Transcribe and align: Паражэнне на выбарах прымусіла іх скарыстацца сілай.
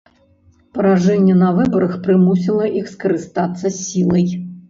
Паражэнне 0.77 1.35
на 1.41 1.49
выбарах 1.57 1.93
прымусіла 2.09 2.65
іх 2.81 2.89
скарыстацца 2.95 3.75
сілай. 3.81 4.27